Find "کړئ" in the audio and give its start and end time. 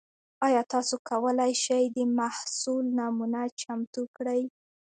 4.15-4.41